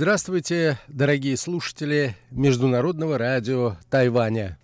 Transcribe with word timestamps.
Здравствуйте, 0.00 0.78
дорогие 0.86 1.36
слушатели 1.36 2.14
Международного 2.30 3.18
радио 3.18 3.78
Тайваня. 3.90 4.56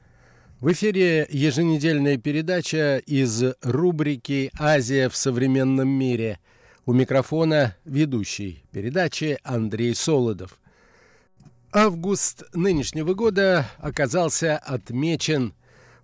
В 0.60 0.70
эфире 0.70 1.26
еженедельная 1.28 2.18
передача 2.18 2.98
из 2.98 3.42
рубрики 3.60 4.52
«Азия 4.56 5.08
в 5.08 5.16
современном 5.16 5.88
мире». 5.88 6.38
У 6.86 6.92
микрофона 6.92 7.76
ведущий 7.84 8.62
передачи 8.70 9.40
Андрей 9.42 9.96
Солодов. 9.96 10.56
Август 11.72 12.44
нынешнего 12.54 13.14
года 13.14 13.68
оказался 13.78 14.56
отмечен 14.56 15.52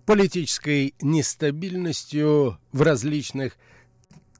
политической 0.05 0.93
нестабильностью 0.99 2.59
в 2.73 2.81
различных 2.81 3.55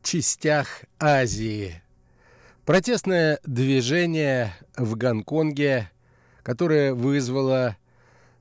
частях 0.03 0.83
Азии– 0.99 1.81
Протестное 2.65 3.39
движение 3.43 4.53
в 4.77 4.95
Гонконге, 4.95 5.89
которое 6.43 6.93
вызвало 6.93 7.75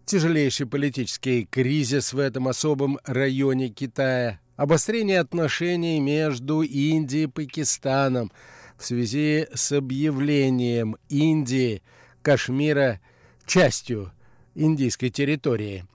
тяжелейший 0.05 0.67
политический 0.67 1.47
кризис 1.47 2.13
в 2.13 2.19
этом 2.19 2.47
особом 2.47 2.99
районе 3.07 3.71
Китая, 3.71 4.39
обострение 4.57 5.21
отношений 5.21 6.01
между 6.01 6.61
Индией 6.61 7.25
и 7.25 7.29
Пакистаном 7.29 8.31
в 8.77 8.85
связи 8.85 9.47
с 9.55 9.73
объявлением 9.73 10.99
Индии 11.09 11.83
Кашмира 12.21 13.01
частью 13.47 14.13
индийской 14.55 15.09
территории. 15.09 15.87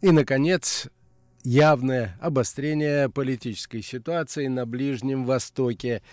И, 0.00 0.10
наконец, 0.12 0.88
явное 1.44 2.16
обострение 2.22 3.10
политической 3.10 3.82
ситуации 3.82 4.46
на 4.46 4.64
Ближнем 4.64 5.26
Востоке– 5.26 6.00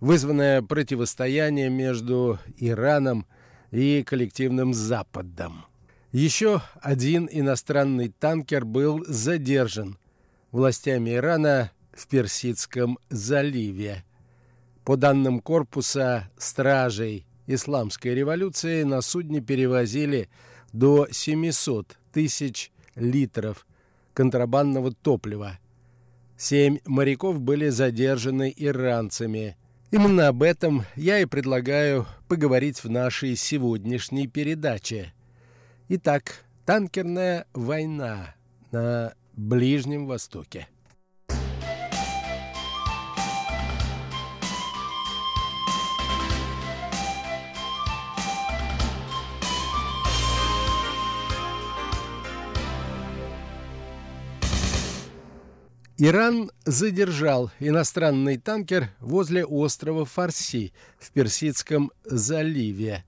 вызванное 0.00 0.62
противостояние 0.62 1.70
между 1.70 2.38
Ираном 2.56 3.26
и 3.70 4.02
коллективным 4.02 4.74
Западом. 4.74 5.64
Еще 6.12 6.62
один 6.80 7.28
иностранный 7.30 8.08
танкер 8.08 8.64
был 8.64 9.04
задержан 9.06 9.98
властями 10.52 11.16
Ирана 11.16 11.72
в 11.92 12.06
Персидском 12.06 12.98
заливе. 13.10 14.04
По 14.84 14.96
данным 14.96 15.40
корпуса 15.40 16.30
стражей 16.36 17.26
исламской 17.46 18.14
революции 18.14 18.84
на 18.84 19.00
судне 19.00 19.40
перевозили 19.40 20.28
до 20.72 21.08
700 21.10 21.96
тысяч 22.12 22.70
литров 22.94 23.66
контрабандного 24.12 24.92
топлива. 24.92 25.58
Семь 26.36 26.78
моряков 26.84 27.40
были 27.40 27.70
задержаны 27.70 28.52
иранцами– 28.56 29.56
Именно 29.94 30.26
об 30.26 30.42
этом 30.42 30.82
я 30.96 31.20
и 31.20 31.24
предлагаю 31.24 32.04
поговорить 32.26 32.82
в 32.82 32.90
нашей 32.90 33.36
сегодняшней 33.36 34.26
передаче. 34.26 35.14
Итак, 35.88 36.44
танкерная 36.66 37.46
война 37.54 38.34
на 38.72 39.14
Ближнем 39.34 40.08
Востоке. 40.08 40.66
Иран 55.96 56.50
задержал 56.64 57.52
иностранный 57.60 58.36
танкер 58.36 58.88
возле 58.98 59.44
острова 59.44 60.04
Фарси 60.04 60.72
в 60.98 61.12
Персидском 61.12 61.92
заливе. 62.04 63.04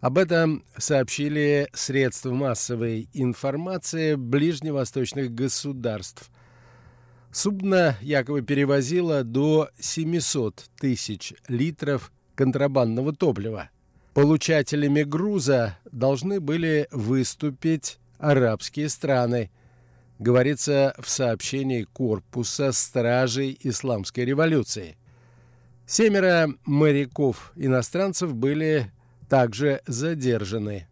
Об 0.00 0.18
этом 0.18 0.62
сообщили 0.76 1.70
средства 1.72 2.32
массовой 2.32 3.08
информации 3.14 4.16
ближневосточных 4.16 5.32
государств. 5.34 6.30
Судно 7.30 7.96
якобы 8.02 8.42
перевозило 8.42 9.24
до 9.24 9.70
700 9.78 10.66
тысяч 10.78 11.32
литров 11.48 12.12
контрабандного 12.34 13.14
топлива. 13.14 13.70
Получателями 14.12 15.02
груза 15.02 15.78
должны 15.90 16.40
были 16.40 16.88
выступить 16.90 17.98
арабские 18.18 18.90
страны– 18.90 19.50
говорится 20.18 20.94
в 20.98 21.08
сообщении 21.08 21.84
корпуса 21.84 22.72
стражей 22.72 23.58
исламской 23.60 24.24
революции. 24.24 24.96
Семеро 25.86 26.48
моряков-иностранцев 26.64 28.34
были 28.34 28.92
также 29.28 29.82
задержаны. 29.86 30.86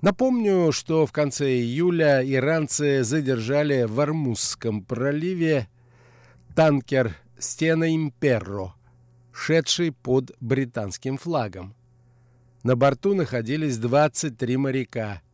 Напомню, 0.00 0.72
что 0.72 1.06
в 1.06 1.12
конце 1.12 1.52
июля 1.52 2.22
иранцы 2.24 3.04
задержали 3.04 3.84
в 3.84 4.00
Армузском 4.00 4.84
проливе 4.84 5.68
танкер 6.56 7.16
«Стена 7.38 7.94
Имперро», 7.94 8.74
шедший 9.32 9.92
под 9.92 10.32
британским 10.40 11.18
флагом. 11.18 11.74
На 12.62 12.76
борту 12.76 13.14
находились 13.14 13.78
23 13.78 14.56
моряка– 14.56 15.22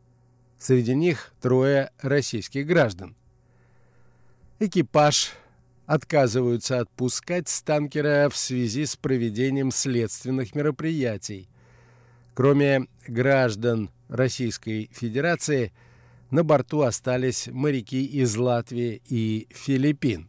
Среди 0.59 0.93
них 0.93 1.33
трое 1.41 1.91
российских 2.01 2.67
граждан. 2.67 3.15
Экипаж 4.59 5.31
отказываются 5.85 6.81
отпускать 6.81 7.47
с 7.47 7.61
танкера 7.61 8.29
в 8.29 8.35
связи 8.35 8.85
с 8.85 8.97
проведением 8.97 9.71
следственных 9.71 10.53
мероприятий. 10.53 11.47
Кроме 12.35 12.87
граждан 13.07 13.89
Российской 14.09 14.89
Федерации, 14.91 15.71
на 16.29 16.43
борту 16.43 16.81
остались 16.81 17.47
моряки 17.47 18.05
из 18.05 18.35
Латвии 18.35 19.01
и 19.07 19.47
Филиппин. 19.51 20.27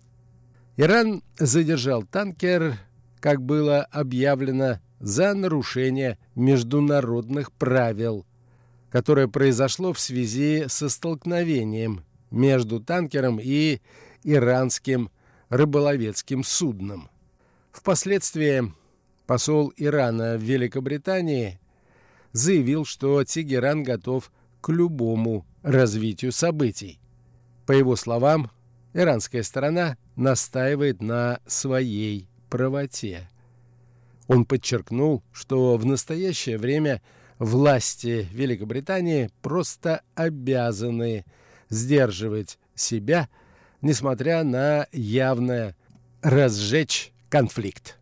Иран 0.76 1.22
задержал 1.38 2.04
танкер, 2.04 2.78
как 3.18 3.42
было 3.42 3.82
объявлено, 3.82 4.78
за 5.00 5.34
нарушение 5.34 6.18
международных 6.34 7.52
правил 7.52 8.26
которое 8.90 9.28
произошло 9.28 9.92
в 9.92 10.00
связи 10.00 10.64
со 10.68 10.88
столкновением 10.88 12.04
между 12.30 12.80
танкером 12.80 13.38
и 13.40 13.80
иранским 14.24 15.10
рыболовецким 15.48 16.44
судном. 16.44 17.08
Впоследствии 17.72 18.72
посол 19.26 19.72
Ирана 19.76 20.36
в 20.36 20.42
Великобритании 20.42 21.60
заявил, 22.32 22.84
что 22.84 23.22
Тегеран 23.24 23.82
готов 23.82 24.30
к 24.60 24.68
любому 24.70 25.46
развитию 25.62 26.32
событий. 26.32 27.00
По 27.66 27.72
его 27.72 27.94
словам, 27.94 28.50
иранская 28.92 29.42
сторона 29.44 29.96
настаивает 30.16 31.00
на 31.00 31.40
своей 31.46 32.28
правоте. 32.48 33.28
Он 34.26 34.44
подчеркнул, 34.44 35.22
что 35.32 35.76
в 35.76 35.86
настоящее 35.86 36.58
время– 36.58 37.00
власти 37.40 38.28
Великобритании 38.32 39.30
просто 39.42 40.02
обязаны 40.14 41.24
сдерживать 41.70 42.58
себя, 42.74 43.28
несмотря 43.80 44.44
на 44.44 44.86
явное 44.92 45.74
разжечь 46.22 47.12
конфликт. 47.28 47.99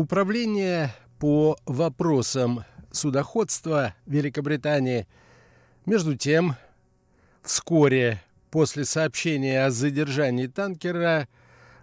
Управление 0.00 0.94
по 1.18 1.58
вопросам 1.66 2.64
судоходства 2.90 3.94
Великобритании, 4.06 5.06
между 5.84 6.16
тем, 6.16 6.56
вскоре 7.42 8.22
после 8.50 8.86
сообщения 8.86 9.62
о 9.62 9.70
задержании 9.70 10.46
танкера 10.46 11.28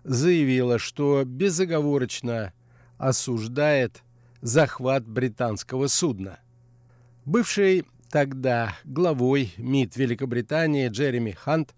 заявило, 0.03 0.79
что 0.79 1.25
безоговорочно 1.25 2.53
осуждает 2.97 4.01
захват 4.41 5.07
британского 5.07 5.85
судна. 5.85 6.39
Бывший 7.23 7.85
тогда 8.09 8.75
главой 8.83 9.53
МИД 9.57 9.95
Великобритании 9.95 10.89
Джереми 10.89 11.33
Хант 11.33 11.75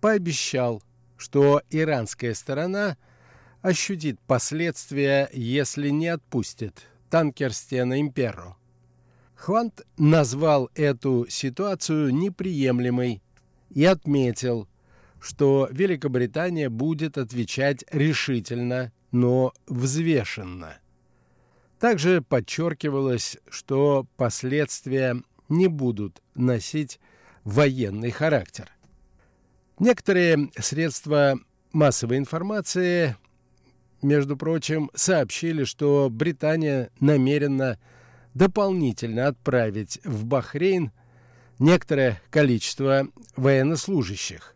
пообещал, 0.00 0.82
что 1.16 1.62
иранская 1.70 2.34
сторона– 2.34 2.96
ощутит 3.66 4.20
последствия, 4.20 5.28
если 5.32 5.88
не 5.88 6.06
отпустит 6.06 6.86
танкер 7.10 7.52
«Стена 7.52 8.00
Имперо». 8.00 8.56
Хвант 9.34 9.82
назвал 9.98 10.70
эту 10.76 11.26
ситуацию 11.28 12.14
неприемлемой 12.14 13.22
и 13.70 13.84
отметил, 13.84 14.68
что 15.20 15.68
Великобритания 15.72 16.68
будет 16.68 17.18
отвечать 17.18 17.84
решительно 17.90 18.92
но 19.10 19.52
взвешенно. 19.66 20.78
Также 21.80 22.22
подчеркивалось, 22.22 23.38
что 23.48 24.06
последствия 24.16 25.22
не 25.48 25.66
будут 25.66 26.22
носить 26.34 27.00
военный 27.42 28.10
характер. 28.10 28.70
Некоторые 29.78 30.50
средства 30.58 31.38
массовой 31.72 32.18
информации, 32.18 33.16
между 34.02 34.36
прочим, 34.36 34.90
сообщили, 34.94 35.64
что 35.64 36.08
Британия 36.10 36.90
намерена 37.00 37.78
дополнительно 38.34 39.28
отправить 39.28 40.00
в 40.04 40.24
Бахрейн 40.24 40.92
некоторое 41.58 42.20
количество 42.30 43.08
военнослужащих. 43.36 44.54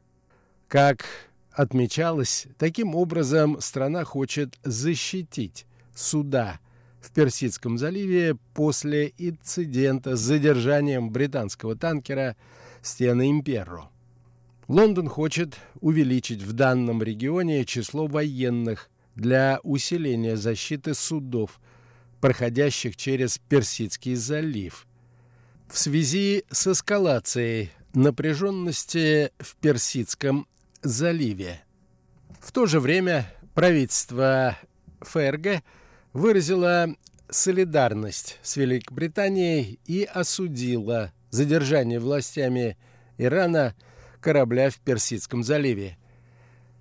Как 0.69 1.05
отмечалось, 1.53 2.47
таким 2.59 2.95
образом 2.95 3.61
страна 3.61 4.05
хочет 4.05 4.59
защитить 4.63 5.67
суда 5.95 6.61
в 7.01 7.11
Персидском 7.13 7.79
заливе 7.79 8.37
после 8.55 9.13
инцидента 9.17 10.17
с 10.17 10.21
задержанием 10.21 11.11
британского 11.11 11.75
танкера 11.75 12.37
«Стена 12.83 13.27
Имперро». 13.27 13.89
Лондон 14.69 15.09
хочет 15.09 15.57
увеличить 15.81 16.43
в 16.43 16.53
данном 16.53 17.03
регионе 17.03 17.65
число 17.65 18.07
военных 18.07 18.91
для 19.21 19.61
усиления 19.63 20.37
защиты 20.37 20.95
судов, 20.95 21.61
проходящих 22.21 22.97
через 22.97 23.39
Персидский 23.39 24.15
залив. 24.15 24.87
В 25.69 25.79
связи 25.79 26.45
с 26.51 26.67
эскалацией 26.67 27.71
напряженности 27.93 29.31
в 29.39 29.57
Персидском 29.57 30.47
заливе. 30.83 31.61
В 32.41 32.51
то 32.51 32.65
же 32.65 32.81
время 32.81 33.31
правительство 33.55 34.57
ФРГ 35.01 35.63
выразило 36.15 36.95
солидарность 37.29 38.39
с 38.43 38.57
Великобританией 38.57 39.79
и 39.87 40.05
осудило 40.05 41.13
задержание 41.31 42.01
властями 42.01 42.79
Ирана 43.19 43.75
корабля 44.21 44.71
в 44.71 44.79
Персидском 44.79 45.43
заливе. 45.43 45.99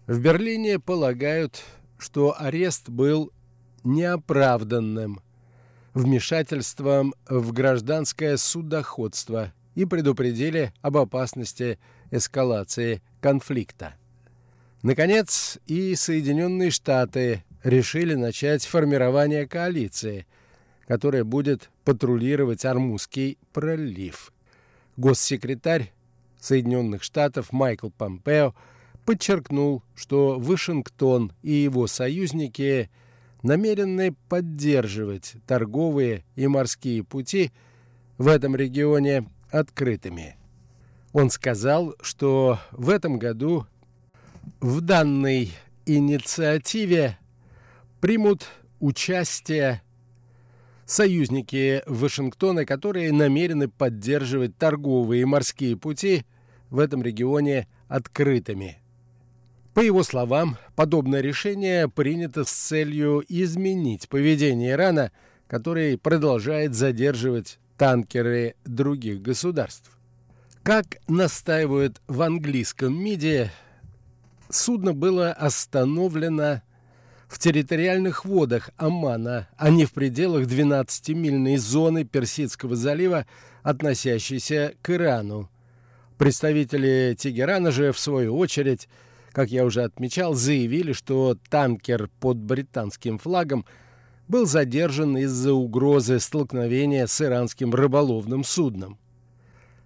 В 0.07 0.19
Берлине 0.21 0.79
полагают, 0.79 1.63
что 1.99 2.35
арест 2.39 2.89
был 2.89 3.31
неоправданным 3.83 5.21
вмешательством 5.93 7.13
в 7.27 7.51
гражданское 7.51 8.37
судоходство 8.37 9.53
и 9.75 9.85
предупредили 9.85 10.73
об 10.81 10.97
опасности 10.97 11.79
эскалации 12.11 13.01
конфликта. 13.21 13.95
Наконец, 14.81 15.57
и 15.67 15.93
Соединенные 15.95 16.71
Штаты 16.71 17.43
решили 17.63 18.15
начать 18.15 18.65
формирование 18.65 19.47
коалиции, 19.47 20.25
которая 20.87 21.23
будет 21.23 21.69
патрулировать 21.83 22.65
Армузский 22.65 23.37
пролив. 23.51 24.31
Госсекретарь 24.95 25.91
Соединенных 26.39 27.03
Штатов 27.03 27.51
Майкл 27.51 27.89
Помпео 27.89 28.55
подчеркнул, 29.09 29.81
что 29.95 30.37
Вашингтон 30.37 31.33
и 31.41 31.51
его 31.51 31.87
союзники 31.87 32.91
намерены 33.41 34.13
поддерживать 34.27 35.33
торговые 35.47 36.25
и 36.35 36.45
морские 36.45 37.03
пути 37.03 37.51
в 38.19 38.27
этом 38.27 38.55
регионе 38.55 39.27
открытыми. 39.49 40.37
Он 41.11 41.31
сказал, 41.31 41.95
что 42.01 42.59
в 42.71 42.87
этом 42.87 43.17
году 43.17 43.65
в 44.59 44.79
данной 44.81 45.53
инициативе 45.87 47.17
примут 48.01 48.45
участие 48.79 49.81
союзники 50.85 51.81
Вашингтона, 51.87 52.63
которые 52.63 53.11
намерены 53.11 53.69
поддерживать 53.69 54.55
торговые 54.55 55.23
и 55.23 55.25
морские 55.25 55.75
пути 55.77 56.25
в 56.69 56.77
этом 56.77 57.01
регионе 57.01 57.67
открытыми. 57.87 58.77
По 59.79 59.81
его 59.81 60.03
словам, 60.03 60.57
подобное 60.75 61.21
решение 61.21 61.87
принято 61.87 62.43
с 62.43 62.49
целью 62.49 63.23
изменить 63.29 64.09
поведение 64.09 64.71
Ирана, 64.71 65.13
который 65.47 65.97
продолжает 65.97 66.75
задерживать 66.75 67.59
танкеры 67.77 68.55
других 68.65 69.21
государств. 69.21 69.97
Как 70.63 70.97
настаивают 71.07 72.01
в 72.09 72.21
английском 72.21 72.93
МИДе, 72.93 73.53
судно 74.49 74.93
было 74.93 75.31
остановлено 75.31 76.61
в 77.29 77.39
территориальных 77.39 78.25
водах 78.25 78.71
Омана, 78.75 79.47
а 79.55 79.69
не 79.69 79.85
в 79.85 79.93
пределах 79.93 80.45
12-мильной 80.45 81.55
зоны 81.55 82.03
Персидского 82.03 82.75
залива, 82.75 83.25
относящейся 83.63 84.73
к 84.81 84.89
Ирану. 84.89 85.49
Представители 86.17 87.15
Тегерана 87.17 87.71
же, 87.71 87.93
в 87.93 87.99
свою 87.99 88.37
очередь, 88.37 88.89
как 89.39 89.51
я 89.51 89.63
уже 89.63 89.83
отмечал, 89.83 90.33
заявили, 90.33 90.91
что 90.91 91.37
танкер 91.49 92.09
под 92.19 92.35
британским 92.35 93.17
флагом 93.17 93.63
был 94.27 94.45
задержан 94.45 95.15
из-за 95.15 95.53
угрозы 95.53 96.19
столкновения 96.19 97.07
с 97.07 97.21
иранским 97.21 97.73
рыболовным 97.73 98.43
судном. 98.43 98.99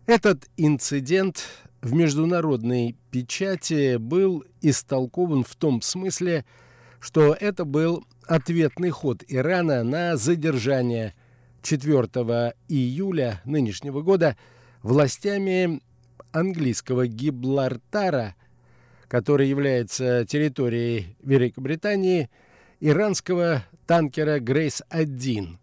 Этот 0.08 0.50
инцидент 0.58 1.44
в 1.84 1.94
международной 1.94 2.96
печати 3.12 3.98
был 3.98 4.44
истолкован 4.62 5.44
в 5.44 5.56
том 5.56 5.84
смысле, 5.84 6.46
что 7.00 7.38
это 7.40 7.64
был 7.64 8.04
ответный 8.26 8.90
ход 8.90 9.24
Ирана 9.28 9.84
на 9.84 10.18
задержание 10.18 11.14
4 11.62 12.02
июля 12.70 13.40
нынешнего 13.46 14.02
года 14.02 14.36
властями 14.82 15.80
английского 16.32 17.06
Гиблартара, 17.06 18.34
который 19.14 19.48
является 19.48 20.26
территорией 20.26 21.16
Великобритании, 21.22 22.32
иранского 22.80 23.64
танкера 23.86 24.40
«Грейс-1», 24.40 25.58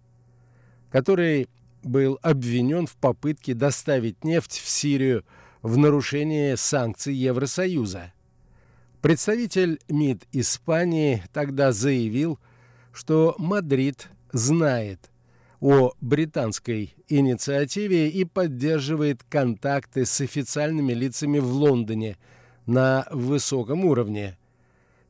который 0.88 1.48
был 1.82 2.20
обвинен 2.22 2.86
в 2.86 2.94
попытке 2.94 3.54
доставить 3.54 4.22
нефть 4.22 4.60
в 4.60 4.68
Сирию 4.68 5.24
в 5.62 5.76
нарушение 5.76 6.56
санкций 6.56 7.12
Евросоюза. 7.12 8.12
Представитель 9.02 9.80
МИД 9.88 10.28
Испании 10.30 11.24
тогда 11.32 11.72
заявил, 11.72 12.38
что 12.92 13.34
Мадрид 13.36 14.10
знает 14.30 15.10
о 15.58 15.90
британской 16.00 16.94
инициативе 17.08 18.10
и 18.10 18.24
поддерживает 18.24 19.24
контакты 19.24 20.06
с 20.06 20.20
официальными 20.20 20.92
лицами 20.92 21.40
в 21.40 21.50
Лондоне 21.50 22.16
на 22.70 23.06
высоком 23.10 23.84
уровне 23.84 24.38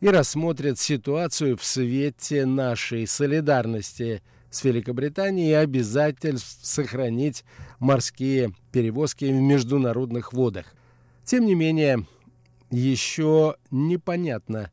и 0.00 0.08
рассмотрит 0.08 0.78
ситуацию 0.78 1.56
в 1.56 1.64
свете 1.64 2.46
нашей 2.46 3.06
солидарности– 3.06 4.22
с 4.50 4.64
Великобританией 4.64 5.50
и 5.50 5.54
обязательств 5.54 6.66
сохранить 6.66 7.44
морские 7.78 8.52
перевозки 8.72 9.24
в 9.24 9.34
международных 9.34 10.32
водах. 10.32 10.74
Тем 11.24 11.46
не 11.46 11.54
менее, 11.54 12.06
еще 12.70 13.56
непонятно, 13.70 14.70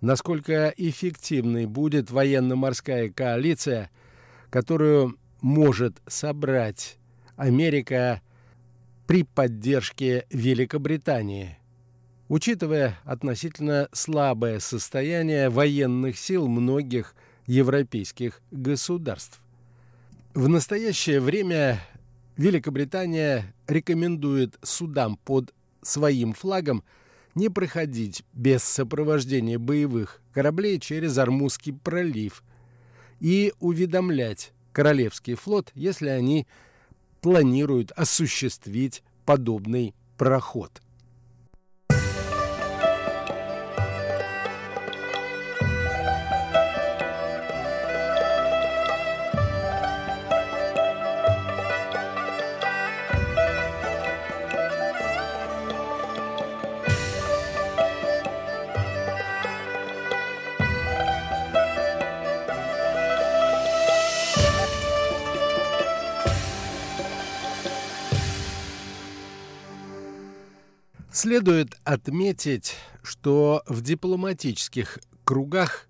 насколько 0.00 0.74
эффективной 0.76 1.66
будет 1.66 2.10
военно-морская 2.10 3.10
коалиция, 3.10 3.90
которую 4.50 5.16
может 5.40 6.02
собрать 6.06 6.98
Америка 7.36 8.20
при 9.06 9.22
поддержке 9.22 10.26
Великобритании. 10.30 11.58
Учитывая 12.32 12.98
относительно 13.04 13.90
слабое 13.92 14.58
состояние 14.58 15.50
военных 15.50 16.18
сил 16.18 16.48
многих 16.48 17.14
европейских 17.46 18.40
государств. 18.50 19.38
В 20.32 20.48
настоящее 20.48 21.20
время 21.20 21.78
Великобритания 22.38 23.54
рекомендует 23.68 24.58
судам 24.62 25.18
под 25.18 25.52
своим 25.82 26.32
флагом 26.32 26.84
не 27.34 27.50
проходить 27.50 28.24
без 28.32 28.64
сопровождения 28.64 29.58
боевых 29.58 30.22
кораблей 30.32 30.80
через 30.80 31.18
Армузский 31.18 31.72
пролив 31.72 32.42
и 33.20 33.52
уведомлять 33.60 34.52
Королевский 34.72 35.34
флот, 35.34 35.70
если 35.74 36.08
они 36.08 36.46
планируют 37.20 37.92
осуществить 37.92 39.02
подобный 39.26 39.94
проход. 40.16 40.80
Следует 71.22 71.76
отметить, 71.84 72.74
что 73.04 73.62
в 73.68 73.80
дипломатических 73.80 74.98
кругах 75.22 75.86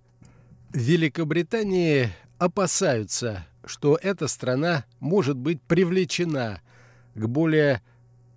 Великобритании 0.74 2.10
опасаются, 2.36 3.46
что 3.64 3.98
эта 4.02 4.28
страна 4.28 4.84
может 5.00 5.38
быть 5.38 5.62
привлечена 5.62 6.60
к 7.14 7.26
более 7.28 7.80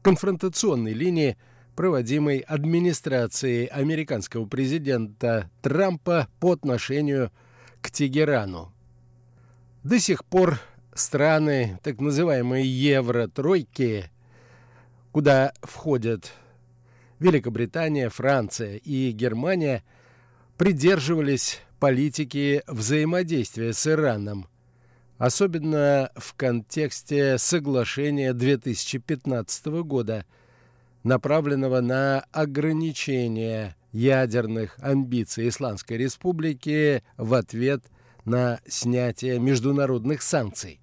конфронтационной 0.04 0.94
линии, 0.94 1.36
проводимой 1.76 2.38
администрацией 2.38 3.66
американского 3.66 4.46
президента 4.46 5.52
Трампа 5.62 6.30
по 6.40 6.54
отношению 6.54 7.30
к 7.82 7.92
Тегерану. 7.92 8.72
До 9.84 10.00
сих 10.00 10.24
пор 10.24 10.62
страны 10.94 11.78
так 11.84 12.00
называемые 12.00 12.64
Евро-тройки, 12.64 14.10
куда 15.12 15.52
входят 15.62 16.32
Великобритания, 17.20 18.10
Франция 18.10 18.78
и 18.78 19.12
Германия, 19.12 19.84
придерживались 20.58 21.62
политики 21.80 22.64
взаимодействия 22.68 23.74
с 23.74 23.88
Ираном, 23.88 24.48
особенно 25.18 26.12
в 26.16 26.34
контексте 26.36 27.38
соглашения 27.38 28.34
2015 28.34 29.66
года, 29.84 30.26
направленного 31.04 31.82
на 31.82 32.26
ограничение 32.32 33.76
ядерных 33.92 34.78
амбиций 34.80 35.48
Исламской 35.48 35.98
Республики 35.98 37.04
в 37.18 37.34
ответ 37.34 37.84
на 38.26 38.60
снятие 38.68 39.40
международных 39.40 40.22
санкций. 40.22 40.82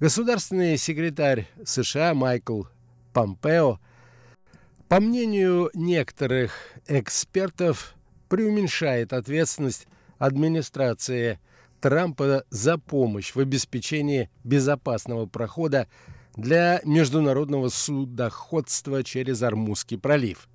Государственный 0.00 0.76
секретарь 0.76 1.48
США 1.64 2.12
Майкл 2.12 2.64
Помпео, 3.12 3.78
по 4.92 5.00
мнению 5.00 5.70
некоторых 5.72 6.52
экспертов, 6.86 7.94
преуменьшает 8.28 9.14
ответственность 9.14 9.86
администрации 10.18 11.40
Трампа 11.80 12.44
за 12.50 12.76
помощь 12.76 13.34
в 13.34 13.38
обеспечении 13.40 14.28
безопасного 14.44 15.24
прохода 15.24 15.88
для 16.36 16.82
международного 16.84 17.70
судоходства 17.70 19.02
через 19.02 19.42
Армузский 19.42 19.96
пролив. 19.96 20.46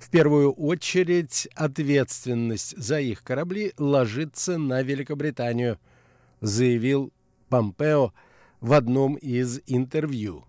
В 0.00 0.10
первую 0.10 0.50
очередь 0.50 1.48
ответственность 1.54 2.76
за 2.76 2.98
их 2.98 3.22
корабли 3.22 3.72
ложится 3.78 4.58
на 4.58 4.82
Великобританию, 4.82 5.78
заявил 6.40 7.12
Помпео 7.50 8.12
в 8.60 8.72
одном 8.72 9.14
из 9.14 9.60
интервью. 9.68 10.44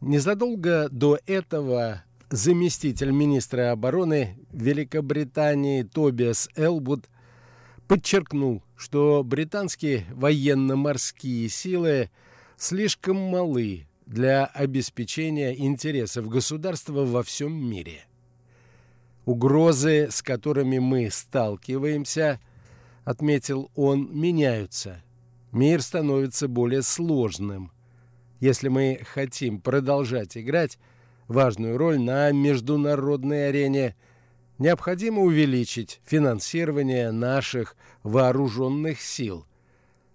Незадолго 0.00 0.88
до 0.90 1.18
этого 1.26 2.04
заместитель 2.30 3.10
министра 3.10 3.70
обороны 3.70 4.38
Великобритании 4.50 5.82
Тобиас 5.82 6.48
Элбуд 6.56 7.04
подчеркнул, 7.86 8.62
что 8.76 9.22
британские 9.22 10.06
военно-морские 10.10 11.50
силы 11.50 12.08
слишком 12.56 13.16
малы 13.16 13.88
для 14.06 14.46
обеспечения 14.46 15.54
интересов 15.54 16.28
государства 16.28 17.04
во 17.04 17.22
всем 17.22 17.52
мире. 17.52 18.06
Угрозы, 19.26 20.08
с 20.10 20.22
которыми 20.22 20.78
мы 20.78 21.10
сталкиваемся, 21.10 22.40
отметил 23.04 23.70
он, 23.74 24.08
меняются. 24.18 25.02
Мир 25.52 25.82
становится 25.82 26.48
более 26.48 26.82
сложным. 26.82 27.70
Если 28.40 28.68
мы 28.68 29.00
хотим 29.04 29.60
продолжать 29.60 30.36
играть 30.36 30.78
важную 31.28 31.76
роль 31.76 32.00
на 32.00 32.32
международной 32.32 33.50
арене, 33.50 33.94
необходимо 34.58 35.20
увеличить 35.22 36.00
финансирование 36.06 37.12
наших 37.12 37.76
вооруженных 38.02 39.00
сил 39.00 39.46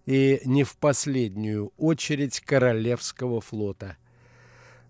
и 0.07 0.41
не 0.43 0.63
в 0.63 0.75
последнюю 0.77 1.71
очередь 1.77 2.39
Королевского 2.39 3.41
флота. 3.41 3.95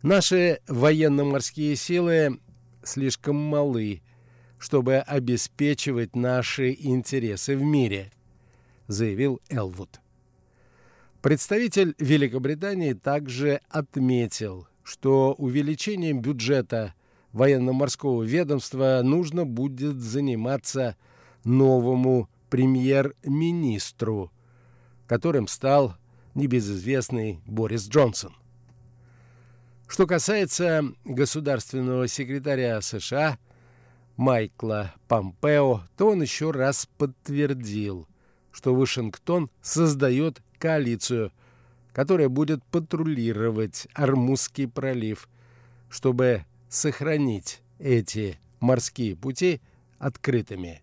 Наши 0.02 0.62
военно-морские 0.68 1.76
силы 1.76 2.40
слишком 2.84 3.36
малы, 3.36 4.02
чтобы 4.58 4.98
обеспечивать 4.98 6.16
наши 6.16 6.72
интересы 6.72 7.58
в 7.58 7.62
мире, 7.62 8.12
заявил 8.88 9.42
Элвуд. 9.50 10.00
Представитель 11.26 11.96
Великобритании 11.98 12.94
также 12.94 13.60
отметил, 13.70 14.68
что 14.84 15.34
увеличением 15.40 16.22
бюджета 16.22 16.94
военно-морского 17.32 18.22
ведомства 18.22 19.02
нужно 19.04 19.44
будет 19.44 20.00
заниматься 20.00 20.96
новому 21.44 22.30
премьер-министру, 22.52 24.32
которым 25.08 25.48
стал 25.48 25.96
небезызвестный 26.36 27.40
Борис 27.48 27.90
Джонсон. 27.90 28.36
Что 29.88 30.06
касается 30.06 30.84
государственного 31.06 32.08
секретаря 32.08 32.82
США 32.82 33.40
Майкла 34.16 34.94
Помпео, 35.08 35.82
то 35.98 36.10
он 36.10 36.22
еще 36.22 36.52
раз 36.52 36.88
подтвердил, 37.00 38.08
что 38.52 38.76
Вашингтон 38.76 39.50
создает 39.64 40.44
коалицию, 40.58 41.32
которая 41.94 42.30
будет 42.30 42.64
патрулировать 42.66 43.88
Армузский 43.94 44.68
пролив, 44.68 45.30
чтобы 45.90 46.46
сохранить 46.70 47.62
эти 47.80 48.38
морские 48.60 49.16
пути 49.16 49.62
открытыми. 50.00 50.82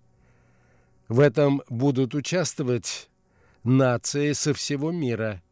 В 1.08 1.20
этом 1.20 1.62
будут 1.68 2.14
участвовать 2.14 3.10
нации 3.64 4.32
со 4.32 4.54
всего 4.54 4.90
мира, 4.90 5.42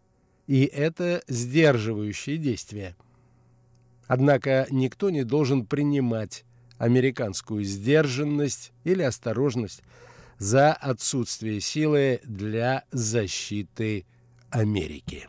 и 0.47 0.65
это 0.65 1.23
сдерживающие 1.29 2.39
действия. 2.39 2.97
Однако 4.07 4.67
никто 4.71 5.11
не 5.11 5.23
должен 5.23 5.67
принимать 5.67 6.45
американскую 6.79 7.62
сдержанность 7.62 8.73
или 8.85 9.03
осторожность 9.03 9.83
за 10.39 10.73
отсутствие 10.73 11.61
силы 11.61 12.21
для 12.25 12.85
защиты 12.91 14.07
Америки. 14.50 15.28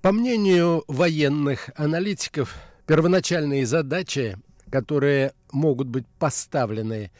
По 0.00 0.12
мнению 0.12 0.82
военных 0.88 1.68
аналитиков, 1.76 2.56
первоначальные 2.86 3.66
задачи, 3.66 4.38
которые 4.70 5.34
могут 5.52 5.88
быть 5.88 6.06
поставлены 6.18 7.10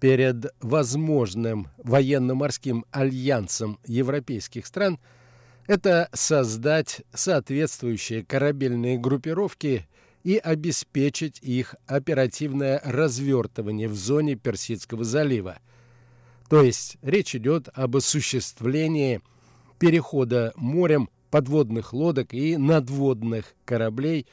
перед 0.00 0.46
возможным 0.60 1.68
военно-морским 1.76 2.84
альянсом 2.90 3.78
европейских 3.86 4.66
стран– 4.66 4.98
это 5.70 6.08
создать 6.12 7.02
соответствующие 7.14 8.24
корабельные 8.24 8.98
группировки 8.98 9.86
и 10.24 10.36
обеспечить 10.36 11.38
их 11.42 11.76
оперативное 11.86 12.82
развертывание 12.84 13.86
в 13.86 13.94
зоне 13.94 14.34
Персидского 14.34 15.04
залива. 15.04 15.60
То 16.48 16.62
есть 16.62 16.96
речь 17.02 17.36
идет 17.36 17.68
об 17.72 17.96
осуществлении 17.96 19.20
перехода 19.78 20.52
морем 20.56 21.08
подводных 21.30 21.92
лодок 21.92 22.34
и 22.34 22.56
надводных 22.56 23.54
кораблей 23.64 24.26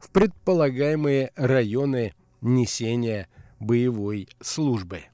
в 0.00 0.10
предполагаемые 0.10 1.30
районы 1.36 2.14
несения 2.40 3.28
боевой 3.64 4.28
службы. 4.40 5.04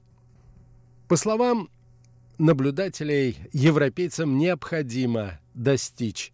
По 1.07 1.15
словам 1.15 1.69
наблюдателей, 2.37 3.37
европейцам 3.53 4.37
необходимо 4.37 5.39
достичь 5.53 6.33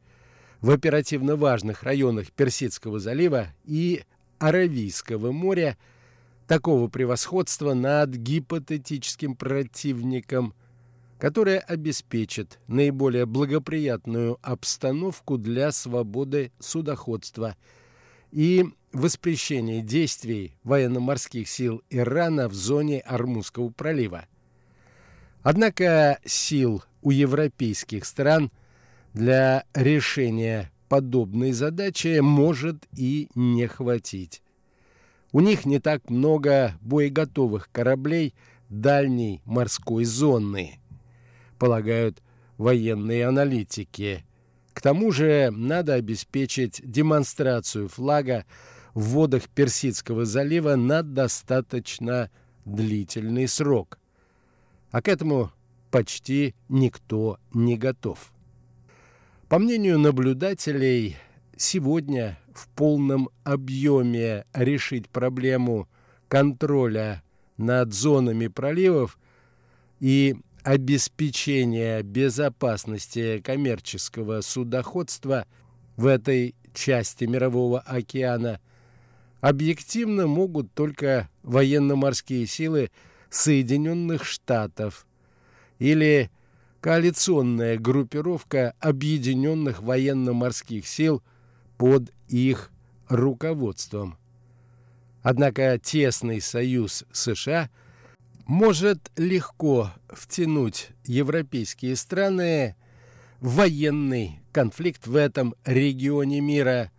в 0.62 0.72
оперативно 0.72 1.36
важных 1.36 1.84
районах 1.84 2.32
Персидского 2.32 3.00
залива 3.00 3.48
и 3.66 4.04
Аравийского 4.40 5.32
моря 5.32 5.78
такого 6.48 6.88
превосходства 6.88 7.74
над 7.74 8.12
гипотетическим 8.12 9.36
противником, 9.36 10.54
которое 11.20 11.60
обеспечит 11.60 12.60
наиболее 12.68 13.26
благоприятную 13.26 14.38
обстановку 14.42 15.38
для 15.38 15.72
свободы 15.72 16.52
судоходства 16.60 17.56
и 18.32 18.66
воспрещение 18.94 19.82
действий 19.82 20.54
военно-морских 20.64 21.48
сил 21.48 21.82
Ирана 21.90 22.48
в 22.50 22.54
зоне 22.54 23.00
Армузского 23.02 23.70
пролива. 23.70 24.26
Однако 25.44 26.20
сил 26.26 26.84
у 27.02 27.12
европейских 27.12 28.06
стран 28.06 28.52
для 29.14 29.64
решения 29.74 30.72
подобной 30.90 31.52
задачи 31.52 32.20
может 32.20 32.88
и 32.96 33.30
не 33.36 33.68
хватить. 33.68 34.42
У 35.32 35.40
них 35.40 35.66
не 35.66 35.80
так 35.80 36.10
много 36.10 36.74
боеготовых 36.82 37.70
кораблей 37.72 38.34
дальней 38.70 39.42
морской 39.46 40.04
зоны, 40.04 40.80
полагают 41.58 42.22
военные 42.58 43.28
аналитики. 43.28 44.26
К 44.74 44.82
тому 44.82 45.12
же 45.12 45.52
надо 45.52 45.96
обеспечить 45.96 46.82
демонстрацию 46.84 47.88
флага 47.88 48.46
в 48.98 49.10
водах 49.10 49.48
Персидского 49.50 50.26
залива 50.26 50.76
на 50.76 51.04
достаточно 51.04 52.32
длительный 52.66 53.48
срок. 53.48 54.00
А 54.90 55.04
к 55.04 55.08
этому 55.08 55.52
почти 55.92 56.56
никто 56.68 57.38
не 57.54 57.78
готов. 57.78 58.34
По 59.50 59.60
мнению 59.60 60.00
наблюдателей, 60.00 61.16
сегодня 61.56 62.40
в 62.56 62.68
полном 62.70 63.30
объеме 63.44 64.46
решить 64.52 65.10
проблему 65.10 65.88
контроля 66.28 67.22
над 67.58 67.94
зонами 67.94 68.48
проливов 68.48 69.20
и 70.00 70.38
обеспечения 70.64 72.02
безопасности 72.02 73.42
коммерческого 73.42 74.42
судоходства 74.42 75.46
в 75.98 76.08
этой 76.08 76.56
части 76.74 77.26
Мирового 77.26 77.80
океана 77.82 78.60
объективно 79.42 80.28
могут 80.28 80.74
только 80.74 81.30
военно-морские 81.44 82.48
силы 82.48 82.92
Соединенных 83.30 84.26
Штатов 84.26 85.06
или 85.80 86.32
коалиционная 86.82 87.78
группировка 87.78 88.74
объединенных 88.80 89.82
военно-морских 89.82 90.88
сил 90.88 91.22
под 91.78 92.12
их 92.28 92.72
руководством. 93.10 94.18
Однако 95.22 95.78
тесный 95.78 96.40
союз 96.42 97.04
США 97.12 97.70
может 98.46 99.12
легко 99.18 99.92
втянуть 100.10 100.90
европейские 101.04 101.96
страны 101.96 102.76
в 103.42 103.56
военный 103.56 104.40
конфликт 104.54 105.06
в 105.06 105.16
этом 105.16 105.54
регионе 105.66 106.40
мира, 106.40 106.92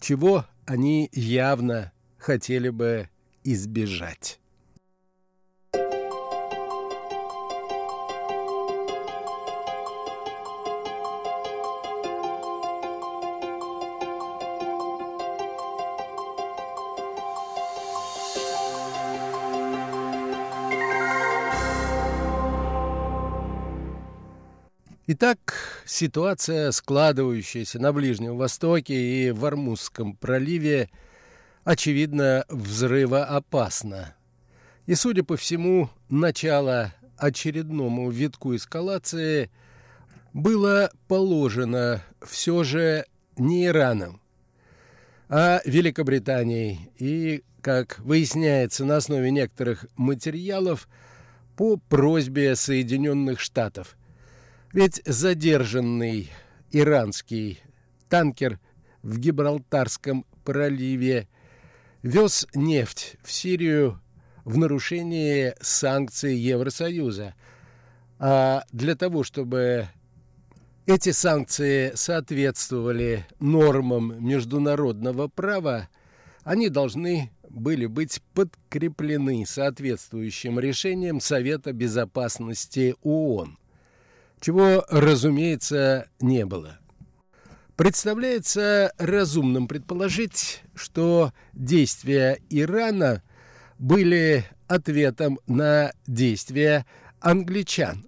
чего 0.00 0.44
они 0.68 1.08
явно 1.12 1.92
хотели 2.18 2.68
бы 2.68 3.08
избежать. 3.42 4.38
Итак, 25.06 25.67
ситуация, 25.88 26.70
складывающаяся 26.70 27.78
на 27.78 27.92
Ближнем 27.92 28.36
Востоке 28.36 28.94
и 28.94 29.30
в 29.30 29.44
Армузском 29.44 30.14
проливе, 30.14 30.90
очевидно, 31.64 32.44
взрывоопасна. 32.48 34.14
И, 34.86 34.94
судя 34.94 35.24
по 35.24 35.36
всему, 35.36 35.90
начало 36.08 36.94
очередному 37.16 38.10
витку 38.10 38.54
эскалации 38.54 39.50
было 40.32 40.90
положено 41.08 42.02
все 42.22 42.62
же 42.64 43.06
не 43.36 43.66
Ираном, 43.66 44.20
а 45.28 45.60
Великобританией 45.64 46.90
и, 46.98 47.42
как 47.60 47.98
выясняется 48.00 48.84
на 48.84 48.96
основе 48.98 49.30
некоторых 49.30 49.86
материалов, 49.96 50.88
по 51.56 51.76
просьбе 51.76 52.54
Соединенных 52.54 53.40
Штатов– 53.40 53.96
ведь 54.72 55.00
задержанный 55.04 56.30
иранский 56.70 57.60
танкер 58.08 58.58
в 59.02 59.18
Гибралтарском 59.18 60.26
проливе 60.44 61.28
вез 62.02 62.46
нефть 62.54 63.16
в 63.22 63.32
Сирию 63.32 64.00
в 64.44 64.56
нарушение 64.58 65.56
санкций 65.60 66.36
Евросоюза. 66.36 67.34
А 68.18 68.64
для 68.72 68.96
того, 68.96 69.22
чтобы 69.24 69.88
эти 70.86 71.12
санкции 71.12 71.92
соответствовали 71.94 73.26
нормам 73.38 74.24
международного 74.24 75.28
права, 75.28 75.88
они 76.44 76.68
должны 76.68 77.30
были 77.48 77.86
быть 77.86 78.22
подкреплены 78.34 79.44
соответствующим 79.46 80.58
решением 80.58 81.20
Совета 81.20 81.72
Безопасности 81.72 82.94
ООН 83.02 83.58
чего, 84.40 84.84
разумеется, 84.88 86.08
не 86.20 86.44
было. 86.44 86.78
Представляется 87.76 88.92
разумным 88.98 89.68
предположить, 89.68 90.62
что 90.74 91.32
действия 91.52 92.40
Ирана 92.50 93.22
были 93.78 94.44
ответом 94.66 95.38
на 95.46 95.92
действия 96.06 96.86
англичан, 97.20 98.06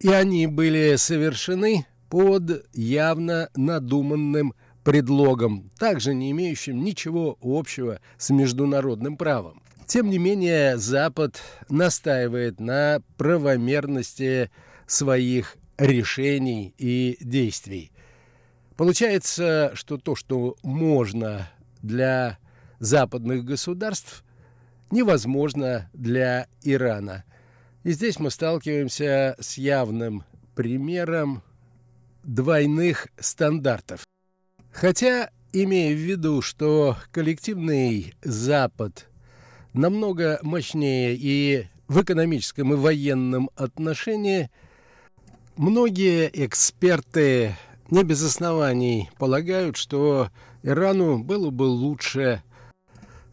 и 0.00 0.08
они 0.08 0.46
были 0.46 0.96
совершены 0.96 1.86
под 2.08 2.66
явно 2.72 3.50
надуманным 3.54 4.54
предлогом, 4.84 5.70
также 5.78 6.14
не 6.14 6.30
имеющим 6.30 6.82
ничего 6.82 7.38
общего 7.40 8.00
с 8.18 8.30
международным 8.30 9.16
правом. 9.16 9.62
Тем 9.86 10.10
не 10.10 10.18
менее, 10.18 10.78
Запад 10.78 11.40
настаивает 11.68 12.60
на 12.60 13.02
правомерности 13.16 14.50
своих 14.86 15.56
решений 15.78 16.74
и 16.78 17.16
действий. 17.20 17.92
Получается, 18.76 19.72
что 19.74 19.98
то, 19.98 20.14
что 20.14 20.56
можно 20.62 21.50
для 21.82 22.38
западных 22.78 23.44
государств, 23.44 24.24
невозможно 24.90 25.90
для 25.92 26.46
Ирана. 26.62 27.24
И 27.84 27.92
здесь 27.92 28.18
мы 28.18 28.30
сталкиваемся 28.30 29.36
с 29.40 29.58
явным 29.58 30.24
примером 30.54 31.42
двойных 32.22 33.08
стандартов. 33.18 34.06
Хотя, 34.70 35.30
имея 35.52 35.94
в 35.94 35.98
виду, 35.98 36.40
что 36.42 36.96
коллективный 37.10 38.14
Запад 38.22 39.08
намного 39.72 40.38
мощнее 40.42 41.16
и 41.18 41.66
в 41.88 42.02
экономическом 42.02 42.72
и 42.72 42.76
военном 42.76 43.50
отношении– 43.56 44.50
Многие 45.56 46.30
эксперты 46.32 47.56
не 47.90 48.04
без 48.04 48.22
оснований 48.24 49.10
полагают, 49.18 49.76
что 49.76 50.30
Ирану 50.62 51.18
было 51.18 51.50
бы 51.50 51.64
лучше 51.64 52.42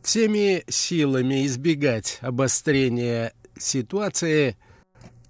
всеми 0.04 0.64
силами 0.68 1.46
избегать 1.46 2.18
обострения 2.20 3.32
ситуации, 3.58 4.58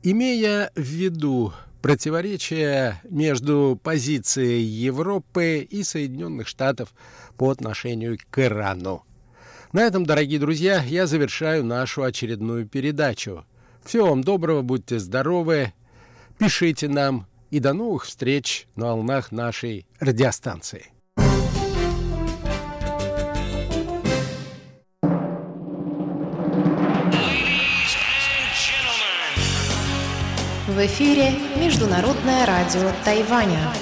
имея 0.01 0.71
в 0.75 0.81
виду 0.81 1.53
противоречия 1.83 2.99
между 3.07 3.79
позицией 3.83 4.63
Европы 4.63 5.67
и 5.69 5.83
Соединенных 5.83 6.47
Штатов 6.47 6.93
по 7.37 7.51
отношению 7.51 8.17
к 8.31 8.39
Ирану. 8.39 9.03
На 9.73 9.81
этом, 9.81 10.07
дорогие 10.07 10.39
друзья, 10.39 10.83
я 10.83 11.05
завершаю 11.05 11.63
нашу 11.63 12.01
очередную 12.01 12.67
передачу. 12.67 13.45
Всего 13.85 14.07
вам 14.07 14.23
доброго, 14.23 14.63
будьте 14.63 14.97
здоровы, 14.97 15.73
Пишите 16.39 16.87
нам 16.87 17.27
и 17.51 17.59
до 17.59 17.73
новых 17.73 18.05
встреч 18.05 18.65
на 18.77 18.85
волнах 18.85 19.33
нашей 19.33 19.85
радиостанции. 19.99 20.85
В 30.67 30.85
эфире 30.85 31.33
Международное 31.57 32.45
радио 32.45 32.89
Тайваня. 33.03 33.73